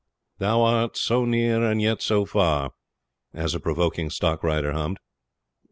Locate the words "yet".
1.79-2.01